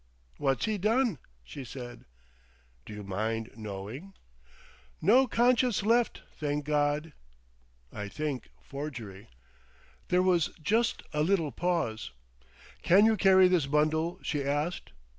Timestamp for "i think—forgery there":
7.93-10.23